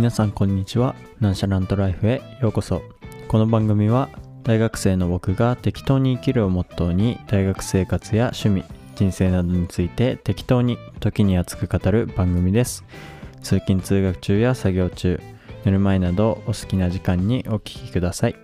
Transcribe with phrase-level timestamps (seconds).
[0.00, 0.94] 皆さんこんにちは。
[1.20, 2.80] ナンシャラントライフへようこそ。
[3.28, 4.08] この番組は
[4.44, 12.82] 大学生の僕が適当に生きるをモットーに大学生活や趣味人生などについて適当に時に熱く語る番組です。
[13.42, 15.20] 通勤通学中や作業中
[15.66, 18.36] 寝る前などお好きな時間にお聞きください。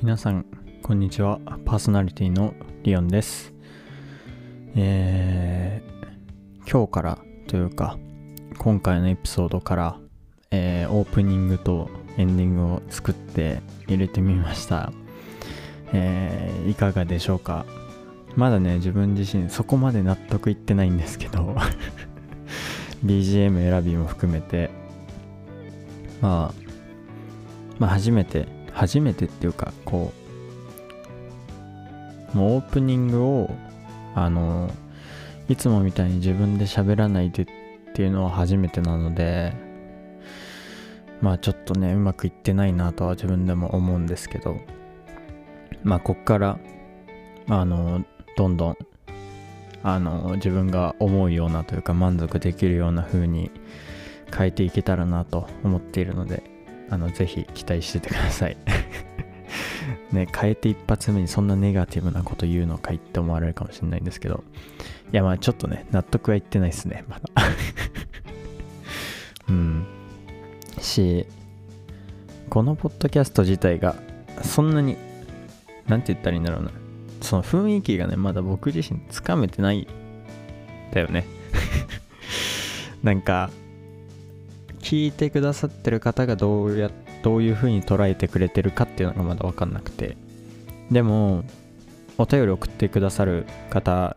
[0.00, 1.38] 皆さんこんにちは。
[1.64, 3.54] パーソナリティのリオンです。
[4.74, 7.98] えー、今日からというか
[8.58, 10.00] 今回のエピソードから、
[10.50, 14.92] えーオープニングとエンディングを作って入れてみました、
[15.92, 17.64] えーいかがでしょうか？
[18.34, 21.54] まだね自分自身そこまで納得いってないんですけど
[23.06, 24.70] BGM 選びも含めて
[26.20, 26.62] まあ
[27.78, 30.21] まあ初めて初めてっていうかこう
[32.34, 33.50] もうオープニングを
[34.14, 34.70] あの
[35.48, 37.46] いつもみたいに自分で喋らないでっ
[37.94, 39.52] ていうのは初めてなので
[41.20, 44.56] まあちょっとねうまくいってないなとは自分でも思うんですけど
[45.82, 46.58] まあこっから
[47.48, 48.04] あの
[48.36, 48.76] どんどん
[49.82, 53.50] あの自分が思うようなというか満足できるような風に
[54.34, 56.42] 変えていけたらなと思っているので
[56.88, 58.56] あのぜひ期待しててください。
[60.12, 64.44] ね変えて一発目にそんなネガティブなこと言うのかいって思われるかもしれないんですけど。
[65.12, 67.28] いやまあちょっとね納得はいってないですねまだ。
[69.48, 69.86] うん。
[70.80, 71.26] し
[72.48, 73.96] このポッドキャスト自体が
[74.42, 74.96] そんなに
[75.86, 76.70] なんて言ったらいいんだろうな。
[77.20, 79.86] その雰囲気がねまだ僕自身つかめてない
[80.92, 81.26] だよね。
[83.02, 83.50] なんか
[84.80, 90.16] 聞いてくださってる方がどうやってどういう風に捉えてくれてるかっていうのがまだ分かんなくて。
[90.90, 91.44] でも
[92.18, 94.16] お便り送ってくださる方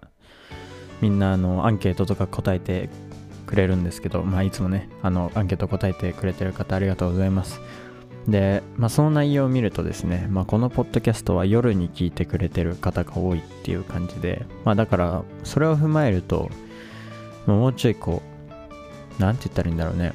[1.02, 2.90] みんなあのアンケートとか答えて
[3.46, 7.62] くれるんですけどまあいつもねあのアンケート答えてくれてる方ありがとうございます。
[8.28, 16.50] で、まあ、その内容を見るとですね、まあ、このポッドキャストは夜に聞いてくれてる方が多いっていう感じで、まあ、だからそれを踏まえると
[17.46, 18.24] まあもうちょいこ
[19.20, 20.14] うなんて言ったらいいんだろうね。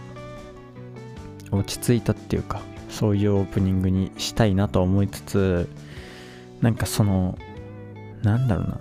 [1.53, 5.69] 落ち着いたっていうかそういうオープニングにしたいなと思いつつ
[6.61, 7.39] なんかその
[8.23, 8.81] なんだろうな。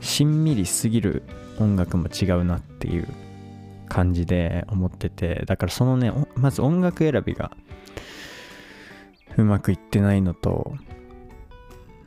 [0.00, 1.22] しんみりすぎる
[1.58, 3.08] 音楽も違うなっていう
[3.88, 7.52] 感じで思っててだからそのねまず音楽選びが
[9.36, 10.74] うまくいってないのと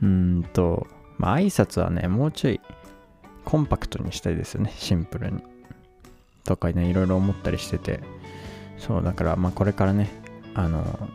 [0.02, 0.86] うんと
[1.18, 2.60] まあ挨拶はねもうちょい
[3.44, 4.72] コンパクトにしたいですよね。
[4.76, 5.42] シンプルに。
[6.44, 8.00] とかねいろいろ思ったりしてて。
[8.78, 10.08] そうだからまあこれからね
[10.54, 11.08] あの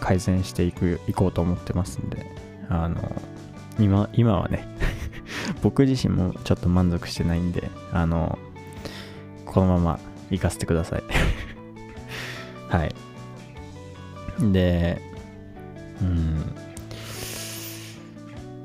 [0.00, 2.26] 改善していくいこうと思ってますんで
[2.68, 3.22] あの
[3.78, 4.66] 今今はね
[5.62, 8.38] 僕自身もちょっと満足してないんであの
[9.46, 11.02] このまま行かせてください。
[12.68, 12.94] はい。
[14.52, 15.02] で
[16.00, 16.54] うん。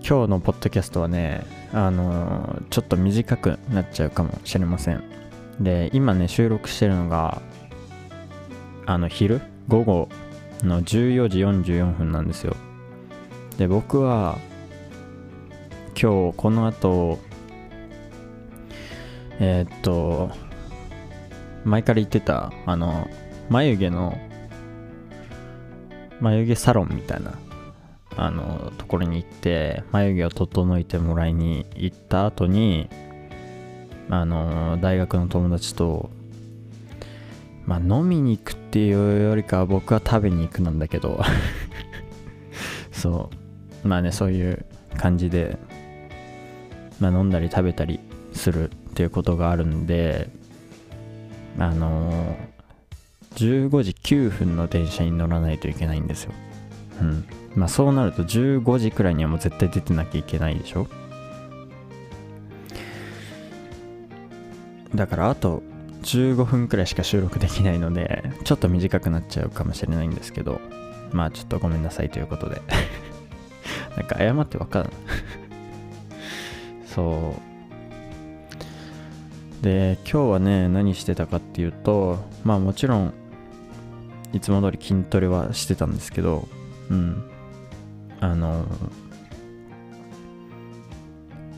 [0.07, 1.43] 今日のポッドキャストはね
[1.73, 5.03] あのちょっと短くなっちゃうかもしれません。
[5.59, 7.41] で今ね収録してるのが
[8.85, 9.41] あの昼？
[9.67, 10.09] 午後
[10.63, 12.55] の14時44分なんですよ。
[13.57, 14.37] で僕は
[15.99, 17.19] 今日この後
[19.39, 20.29] えーっと
[21.63, 23.07] 前から言ってたあの
[23.49, 24.17] 眉毛の
[26.19, 27.33] 眉毛サロンみたいな
[28.17, 32.89] あのところに行って眉毛を整えてもらいに行った後に
[34.09, 36.09] あの大学の友達と
[37.65, 41.21] まあ飲みに行くっていうよりかは僕は食べに行くなんだけど。
[42.91, 43.29] そ
[43.83, 43.87] う。
[43.87, 44.65] まあねそういう
[44.97, 45.57] 感じで
[46.99, 47.99] まあ飲んだり食べたり
[48.33, 50.29] するっていうことがあるんで
[51.59, 56.31] あのー、15時9分の電車に乗らないといけないんですよ。
[57.01, 57.25] うん。
[57.55, 60.87] まあそうなると15時くらいにはもう絶対出てなきゃいけないでしょ。
[64.95, 65.63] だからあと
[66.03, 70.61] 15分くらいしか収録できないのでちょっと短くなっちゃうかもしれないんですけど
[71.11, 72.61] まあちょっとごめんなさいということで。
[73.97, 74.89] なんか謝ってわかる
[76.85, 77.35] そ
[79.61, 79.63] う。
[79.63, 83.13] で今日はね何してたかっていうとまあもちろん
[84.33, 86.47] いつも通り筋トレはしてたんですけど
[86.89, 87.23] うん。
[88.19, 88.65] あの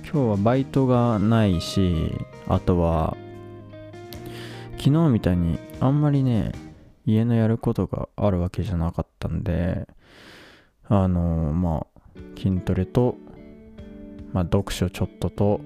[0.04, 2.14] 今日はバイトがないし
[2.48, 3.18] あとは
[4.78, 6.52] 昨日みたいにあんまりね
[7.06, 9.88] 家のやることがあるわけじゃなかったんで
[10.88, 11.22] あの
[11.54, 13.16] まあ筋トレと、
[14.34, 15.62] まあ、読書ちょっとと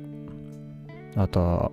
[1.16, 1.72] あとは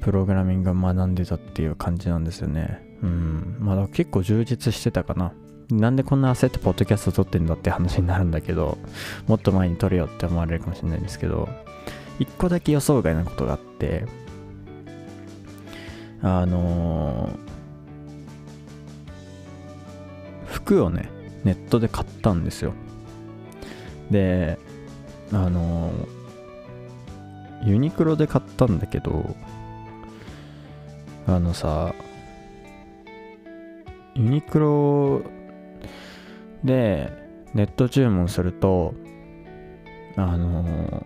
[0.00, 2.80] プログラミング学んでたっていう感じなんですよね。
[3.02, 3.56] うん。
[3.58, 5.32] まあ結構充実してたかな。
[5.70, 8.78] なんでこんな焦ってポッドキャスト撮ってんだって話になるんだけど
[9.26, 11.48] もっと前に撮れよって思われるかもしれないんですけど
[12.20, 14.06] 一個だけ予想外なことがあって
[16.28, 21.08] あのー、服をね
[21.44, 22.72] ネットで買ったんですよ。
[24.10, 24.58] で
[25.32, 29.36] あのー、ユニクロで買ったんだけど
[31.28, 31.94] あのさ
[34.16, 35.22] ユニクロ
[36.64, 37.12] で
[37.54, 38.94] ネット注文すると
[40.16, 41.04] あのー、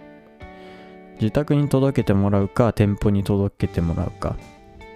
[1.21, 4.37] 自宅に届けてもらうか店舗に届けてもらうか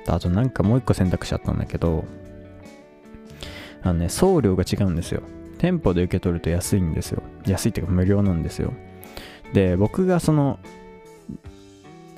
[0.06, 2.04] あとなんかもう一個選択肢あったんだけど
[3.82, 5.22] あのね送料が違うんですよ。
[5.58, 7.22] 店舗で受け取ると安いんですよ。
[7.46, 8.72] 安いっていうか無料なんですよ。
[9.52, 10.58] で僕がその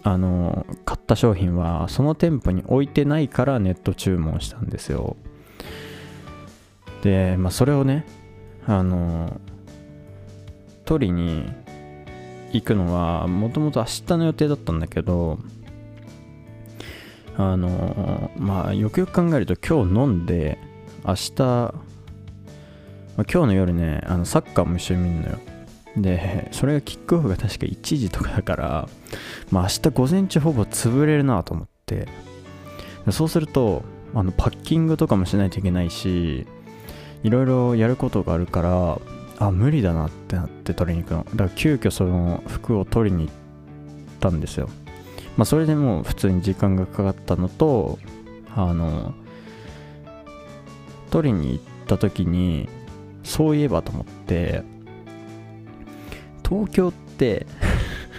[0.03, 5.17] あの買った商品はその店舗に置いてないからネット注文したんですよ。
[7.03, 8.07] でまあそれをね
[8.67, 9.41] あの
[10.85, 11.45] 取りに
[12.53, 15.39] 行くのはもともと明日の予定だったんだけど
[17.39, 20.59] あのまあよくよく考えると今日飲んで
[21.05, 21.73] 明日、まあ、
[23.17, 25.39] 今日の夜ねあのサッカーも一緒に見るのよ。
[25.97, 28.89] でそれがキックオフが確か1時とかだから
[29.51, 32.09] まあ明日午前中ほぼ潰れるなと思って。
[33.11, 33.83] そうすると
[34.15, 36.47] あのパッキングとかもしないといけないし
[37.23, 38.99] いろいろやることがあるから
[39.39, 41.25] あ無理だなってなって取りに行くの。
[41.25, 43.35] だから急遽その服を取りに行っ
[44.21, 44.69] たんですよ。
[45.37, 47.99] まあそれでもう普通に時間がかかったのと
[48.55, 49.15] あの
[51.11, 52.69] 取りに行った時に
[53.23, 54.63] そういえばと思って
[56.49, 57.47] 東京って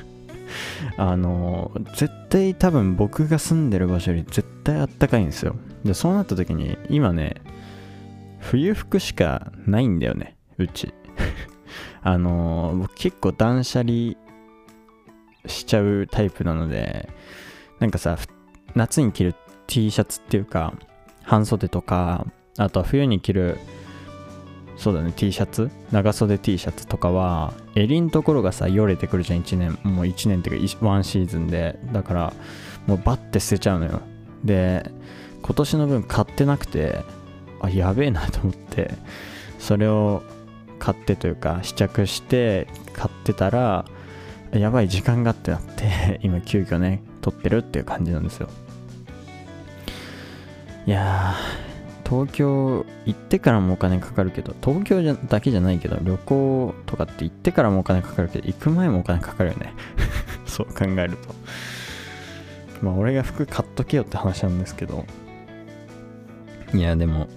[0.98, 5.56] あの絶対多分僕が住んでる場所より絶対あったかいんですよ。
[5.84, 7.36] でそうなった時に今ね
[8.40, 10.94] 冬服しかないんだよねうち。
[12.02, 14.14] あの僕結構断捨離
[15.48, 17.10] しちゃうタイプなので
[17.80, 18.18] なんかさ
[18.76, 19.36] 夏に着る
[19.68, 20.74] T シャツっていうか
[21.24, 22.26] 半袖とか
[22.58, 23.58] あとは冬に着る
[24.78, 29.78] そうだね T シャツ長袖 T シャツとかは襟のところがさよれてくるじゃん1年。
[29.84, 31.80] もう1年っていうかワンシーズンで。
[31.92, 32.34] だから
[32.86, 34.02] もうバッて捨てちゃうのよ。
[34.44, 34.92] で
[35.42, 37.04] 今年の分買ってなくて
[37.60, 38.94] あやべえなと思って
[39.58, 40.22] それを
[40.80, 43.86] 買ってというか試着して買ってたら
[44.52, 48.50] やばい時間がってなって今急遽ね撮ってるっていう感じなんですよ。
[50.86, 51.36] いや
[52.06, 59.74] 東京行ってからもお金かかるけど東京じゃだけじゃないけど旅行とかって行ってからもお金かかるけど行く前もお金かかるよね。
[60.48, 61.36] そう考えると。
[62.82, 65.06] まあ俺が服買っとけよって話なんですけど。
[66.74, 67.28] いやでも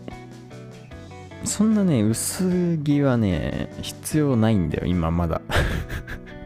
[1.45, 5.41] そんなね薄着はね必要ないんだよ今まだ。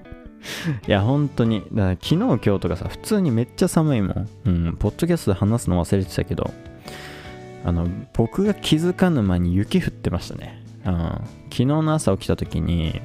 [0.87, 1.65] いや本当に。
[1.73, 4.29] だ昨日今日とかさ普通にめっちゃ寒いもん。
[4.47, 6.51] うんポッドキャストで話すの忘れてたけど。
[7.65, 10.95] あの僕が気づかぬ間に雪降ってましたね、うん、
[11.45, 13.01] 昨日の朝起きた時に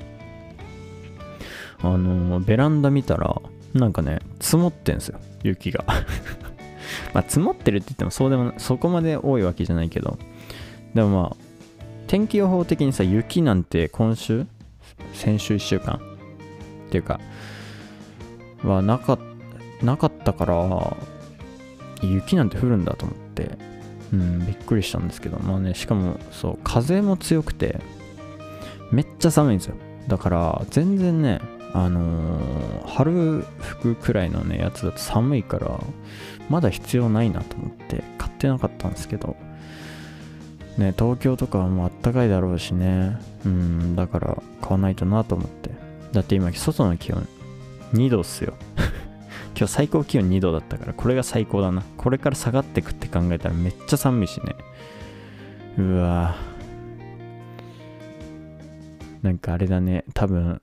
[1.81, 3.41] あのベランダ見たら
[3.73, 5.85] なんかね積もってんすよ雪が。
[7.13, 10.17] まあ積もってるって言ってもそうでもそこまで多いわけじゃないけど。
[10.93, 11.35] でもまあ
[12.07, 14.45] 天気予報的にさ雪なんて今週？
[15.13, 15.95] 先週1週間？
[15.95, 17.21] っていうか
[18.63, 19.17] はなか
[19.81, 20.97] なかったから
[22.01, 23.57] 雪なんて降るんだと思って
[24.13, 27.79] うんびっくりしたんですけどまあねしかもそう風も強くて
[28.91, 29.75] めっちゃ寒いんですよ。
[30.07, 31.39] だから全然ね
[31.73, 35.79] あのー、春服くらいのねやつだと寒いから
[36.49, 39.35] まだ必要ないなと思って買ってなかったんですけど
[40.79, 43.17] ね東京とかはもうあったかいだろうしね。
[43.45, 45.69] うんだから買わないとなと思って。
[46.11, 47.27] だって今外の気温
[47.93, 48.53] 2度っすよ。
[49.57, 51.83] 今日最高気温2度だったからこれが最高だな。
[51.97, 54.55] これから下がってくって考えたらめっちゃ寒いしね。
[55.77, 56.35] うわ。
[59.21, 60.05] なんかあれだね。
[60.13, 60.61] 多分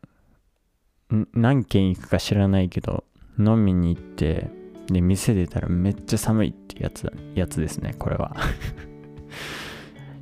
[1.34, 3.04] 何軒行くか知らないけど
[3.38, 4.50] 飲みに行って
[4.88, 8.36] で店出たらめっちゃ寒いってやつだやつですねこれは。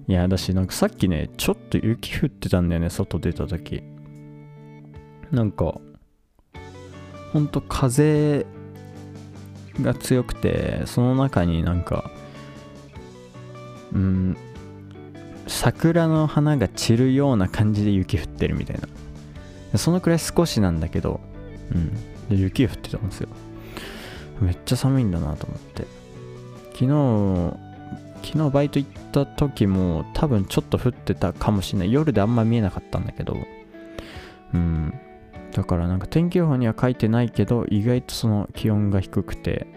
[0.06, 3.82] いやだしなんかさっきねちょっと雪降ってたんだよね外出た時。
[5.30, 5.80] なんか
[7.34, 8.46] ほんと風
[9.82, 12.10] が強くてその中になんか
[13.92, 14.36] うん
[15.48, 18.78] 桜の花が散るような感じで雪降ってるみたい
[19.72, 19.78] な。
[19.78, 21.20] そのくらい少しなんだけど
[21.72, 21.92] うん
[22.28, 23.28] で雪降ってたんですよ。
[24.40, 25.86] めっちゃ寒いんだなと思って。
[26.72, 27.58] 昨日
[28.22, 31.92] 昨日バイト行った時も多分ちょっと降ってたかもしれない。
[31.92, 33.36] 夜であんま見えなかったんだけど
[34.54, 34.94] うん。
[35.54, 39.68] だからなんか天気予報には書いてないけど意外とその気温が低くて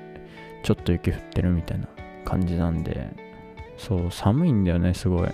[0.63, 1.87] ちょっと雪降ってるみたいな
[2.25, 3.07] 感じなんで
[3.77, 5.29] そう寒いんだよねすごい。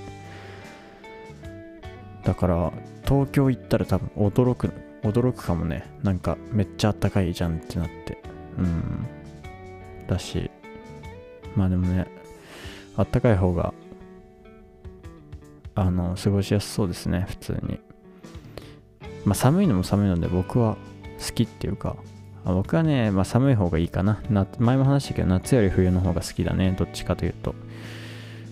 [2.23, 2.71] だから
[3.05, 5.85] 東京行ったら多分驚く驚くかもね。
[6.03, 8.21] なんかめっちゃあったかいじゃんってなって。
[8.57, 9.07] うん。
[10.07, 10.51] だし
[11.55, 12.05] まあでもね
[12.97, 13.73] あったかい方が
[15.75, 17.79] あの過ごしやすそうですね普通に。
[19.25, 20.77] まあ寒いのも寒いので僕は
[21.25, 21.96] 好きっていうか
[22.46, 24.22] 僕はね、まあ、寒い方がいいかな。
[24.60, 26.75] 前も話したけど夏より冬の方が好きだね。
[26.77, 27.56] どっちかというと、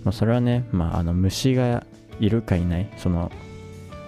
[0.06, 1.86] まあ、それはね、まあ、あの虫が
[2.20, 2.90] いるかいない。
[2.96, 3.32] その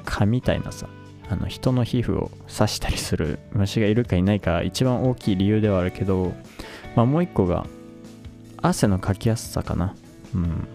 [0.06, 0.88] 蚊みたいなさ。
[1.30, 6.34] あの人の皮膚を刺したりする虫がいるかいないか一番大きい理由ではあるけど、
[6.96, 7.66] まあ、もう一個が
[8.62, 9.96] 汗のかきやすさかな。
[10.36, 10.68] うん。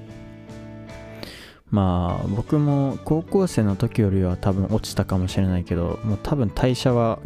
[1.70, 7.18] まあ僕も高校生の時よりは多分落ちたかもしれないけどもう多分代謝は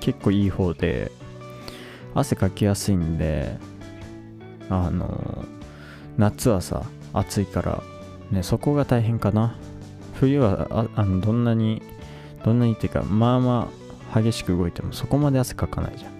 [0.00, 1.12] 結構いい方で
[2.14, 3.58] 汗かきやすいんで
[4.70, 5.44] あの
[6.16, 7.82] 夏はさ暑いから
[8.30, 9.56] ねそこが大変かな。
[10.14, 11.82] 冬はあのどんなに
[12.44, 13.68] どんなにっていうかまあま
[14.12, 16.12] あ激しく動いてもそこまで汗かかないじゃん。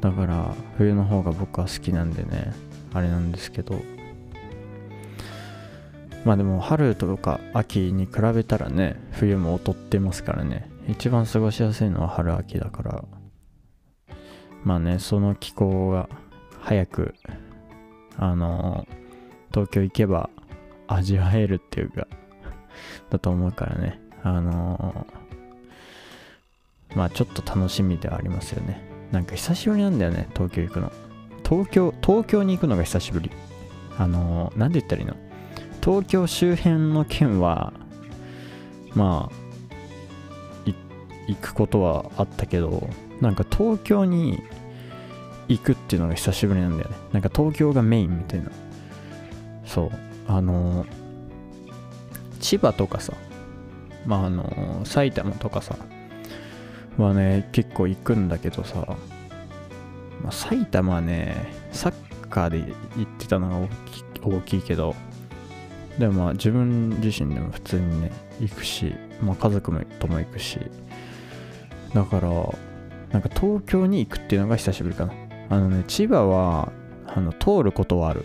[0.00, 2.52] だから冬の方が僕は好きなんでね
[2.94, 3.80] あれなんですけど。
[6.24, 10.70] まあでも春とか秋に比べたらね冬も劣ってますからね。
[10.88, 13.04] 一番過ごしやすいのは春秋だから。
[14.64, 16.08] まあねその気候が
[16.60, 17.14] 早く
[18.18, 18.86] あの
[19.52, 20.28] 東京行けば
[20.86, 22.06] 味わえるっていうか
[23.08, 24.00] だと思うからね。
[24.22, 25.06] あの
[26.94, 28.82] まあちょっと楽しみではありますよね。
[29.10, 30.92] なんか久しぶりなんだよね東京行くの。
[31.48, 33.30] 東京東京に行くのが久しぶり。
[33.96, 35.16] あの何で言ったらいいの？
[35.82, 37.72] 東京周辺の県は
[38.94, 40.70] まあ
[41.26, 42.88] 行くことはあったけど
[43.20, 44.42] なんか東京に
[45.48, 46.96] 行くっていうのが久しぶりなんだよね。
[47.12, 48.50] なんか東京がメインみたいな。
[49.64, 49.90] そう。
[50.28, 50.86] あの
[52.38, 53.14] 千葉とかさ
[54.06, 55.76] まああの埼玉とかさ
[56.96, 58.96] はね結構行くんだけどさ、
[60.22, 61.34] まあ、埼玉はね
[61.72, 62.58] サッカーで
[62.96, 64.94] 行ってたのが大き大きいけど
[65.98, 70.58] でもまあ自分自身でも普通にね行くし、まあ、家族とも行くし
[71.94, 72.28] だから
[73.10, 75.12] なんか東京に行くっていうのが久しぶりかな。
[75.48, 76.72] あのね千葉は
[77.06, 78.24] あの通ることはある。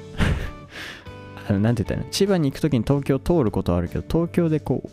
[1.49, 2.11] あのなんて言ったらいいの？
[2.11, 4.87] 千葉に行く時に東京通ることはあるけど東京でこ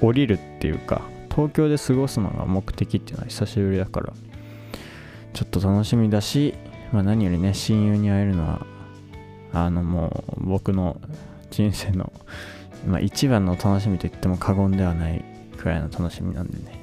[0.00, 1.00] う降りるっていうか
[1.30, 4.12] 東京で過ごすのが目的っていうのは久しぶりだから
[5.32, 6.54] ちょっと楽しみだし、
[6.92, 8.66] まあ、何よりね親友に会えるのは
[9.54, 11.00] あのもう僕の
[11.52, 12.12] 人生の、
[12.86, 15.24] まあ、一番の楽しみと言っても過言ではない
[15.58, 16.80] くらいの楽しみなんでね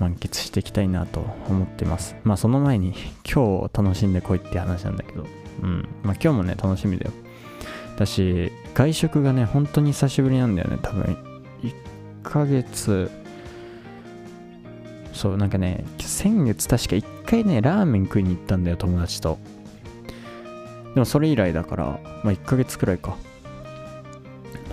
[0.00, 2.16] 満喫していきたいなと思ってます。
[2.24, 5.24] まあその前に今日楽しんでこいって話なんだけど
[5.62, 5.88] うん。
[6.02, 7.12] まあ今日もね楽しみだよ。
[7.96, 11.16] だし外食がね本当に久しぶりなんだよね多分。
[11.62, 11.74] 1
[12.24, 13.10] ヶ月
[15.12, 19.38] そうなんかね先月確か1回ねラーメン食いに行ったんだよ友達と。
[20.94, 23.16] でもそれ以来だからまあ1ヶ月くらいか。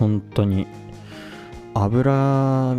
[0.02, 0.66] 本当に
[1.76, 2.76] 油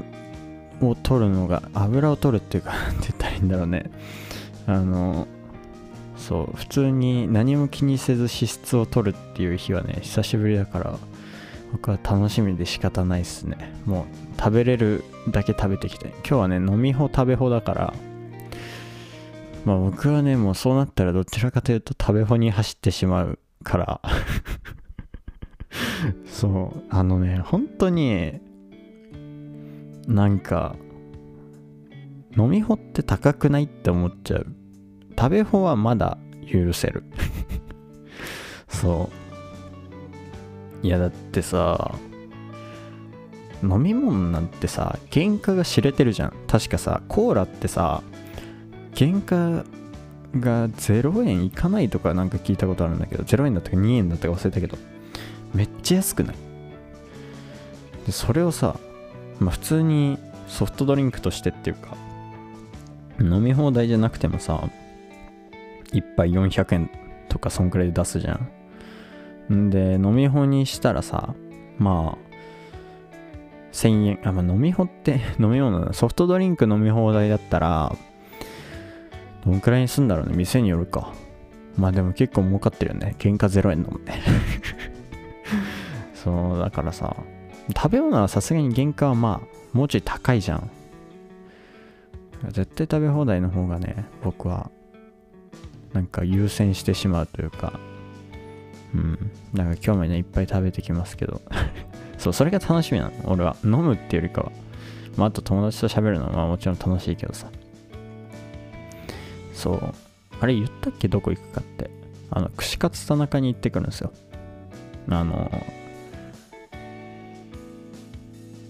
[0.80, 3.90] を取るのが油を取るっていうか って言ったらいいんだろうね。
[4.66, 5.28] あの
[6.16, 10.98] そう普通に何も気にせず脂質を取るっていう日はね久しぶりだから
[11.72, 13.72] 僕は楽しみで仕方ないっすね。
[13.86, 16.08] もう食べれるだけ食べてきて。
[16.08, 17.94] 今日はね飲みほ食べほだから
[19.64, 24.00] まあ僕はねもうそうなったらどちらかというと食べほに走ってしまうから。
[26.26, 28.40] そうあのね本当に
[30.06, 30.76] なんか
[32.36, 34.46] 飲みほって高くないって思っちゃう。
[35.18, 36.18] 食べほはまだ
[36.50, 37.04] 許せる。
[38.68, 39.10] そ
[40.82, 40.86] う。
[40.86, 41.94] いやだってさ
[43.62, 46.32] 飲み物なんてさ原価が知れてるじゃん。
[46.48, 48.02] 確かさコーラってさ
[48.96, 49.64] 原価
[50.40, 54.76] が0円いかないとかなんか聞いたことあるんだけど0円だったか2円だったか忘れたけど。
[55.54, 56.36] めっちゃ安くない？
[58.06, 58.76] でそれをさ
[59.40, 61.96] まあ、普通にソフトドリンクとしてっていうか
[63.20, 64.62] 飲み放題じゃなくてもさ
[65.92, 66.90] 1杯400円
[67.28, 68.40] とかそんくらいで出すじゃ
[69.50, 71.34] んんで飲み放にしたらさ
[71.78, 72.32] まあ
[73.72, 74.18] 1000円。
[74.24, 77.94] あ、まあ、飲み放って 飲み物ソフトドリンク飲み放題だったら、
[79.44, 80.34] どんくらいにすんだろうね。
[80.36, 81.12] 店によるか。
[81.76, 83.16] まあでも結構儲かってるよね。
[83.20, 84.20] 原価0円飲むね。
[86.22, 87.16] そう、だからさ、
[87.76, 90.70] 食べ物はさすがに原価はまあ、もうちょい高いじゃん。
[92.48, 94.70] 絶対食べ放題の方がね、僕は、
[95.92, 97.78] なんか優先してしまうというか、
[98.94, 99.30] うん。
[99.54, 101.40] なんか今日もね、いっぱい食べてきますけど。
[102.18, 103.12] そう、それが楽しみなの。
[103.26, 103.56] 俺は。
[103.64, 104.52] 飲むっていうよりかは。
[105.16, 107.46] まあ、あと友達と喋るのはもちろん楽しいけどさ。
[109.54, 109.94] そう。
[110.40, 111.08] あれ言ったっけ？
[111.08, 111.90] どこ行くかって。
[112.30, 114.12] あの、串カツ田中に行ってくるんですよ。
[115.08, 115.50] あの、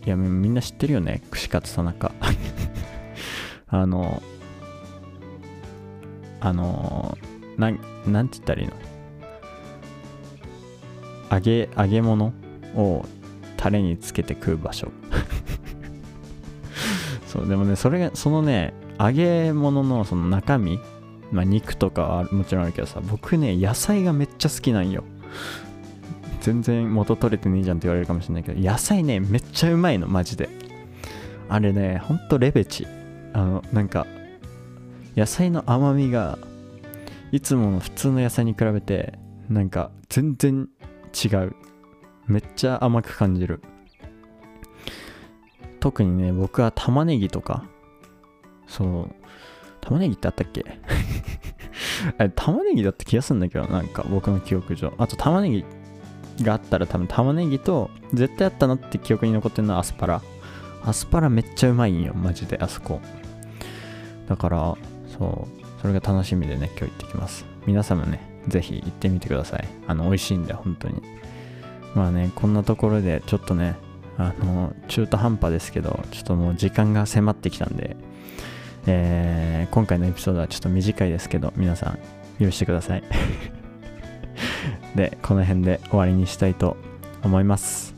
[0.04, 1.22] いや、みんな知ってるよね？
[1.30, 2.12] 串カツ田中。
[3.68, 4.22] あの、
[6.40, 7.16] あの、
[7.56, 8.72] なん、なんて言ったらいいの？
[11.30, 12.32] 揚げ、揚げ物
[12.74, 13.06] を
[13.56, 14.90] タレにつけて食う場所。
[17.28, 20.78] そう、でもね、それが、そのね、揚げ物のその中身
[21.32, 25.02] まあ、肉とかはもちろんあるけどさ僕ね野菜がめっちゃ好きなんよ
[26.42, 30.48] 全然元取れてねえじゃんって言われるかもしれないけど野菜ねめっちゃうまいのマジで。
[31.48, 32.86] あれねほんとレベチ。
[33.32, 34.06] あのなんか
[35.16, 36.38] 野菜の甘みが
[37.30, 39.18] いつもの普通の野菜に比べて
[39.48, 40.68] なんか全然
[41.24, 41.54] 違う。
[42.26, 43.62] めっちゃ甘く感じる。
[45.80, 47.64] 特にね僕は玉ねぎとか
[48.66, 49.14] そう
[49.80, 50.64] 玉ねぎってあったっけ？
[52.18, 54.92] あれ玉ねぎだって気がするんだけど、なんか僕の記憶上。
[54.98, 55.64] あと玉ねぎ
[56.42, 60.22] があったら多分玉ねぎと絶対あったなって記憶に残ってるのはアスパラ。
[60.84, 63.00] アスパラめっちゃうまいんよ、マジで、あそこ。
[64.28, 64.76] だから、
[65.18, 67.44] そう、それが楽しみでね、今日行ってきます。
[67.66, 69.68] 皆さんもね、ぜひ行ってみてください。
[69.86, 71.02] あの、美味しいんで、本当に。
[71.94, 73.76] まあね、こんなところでちょっとね、
[74.18, 77.96] あの、中途半端ですけど、ちょっともう時間が迫ってきたんで、
[78.86, 81.90] えー、今回のエピソードはちょっと短いですけど、皆さ
[82.40, 83.02] ん許してください。
[84.94, 86.76] で、この辺で終わりにしたいと
[87.22, 87.94] 思います。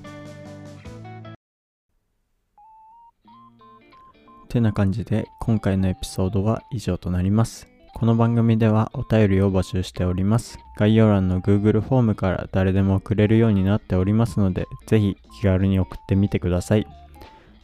[4.48, 7.66] てな感じで今回のエピソードは以上となります。
[7.92, 10.58] この番組ではお便りを募集しております。
[10.78, 16.86] 概要欄の Google フォームから誰でも送れるようになっておりますので、ぜひ気軽に送ってみてください。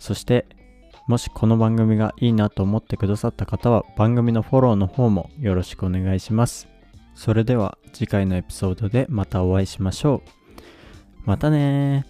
[0.01, 0.47] そして
[1.07, 6.69] もしこの番組がいいなと思ってくださった方は番組のフォローの方もよろしくお願いします。
[7.15, 10.31] それでは次回のエピソードでまたお会いしましょう。
[11.27, 12.07] またね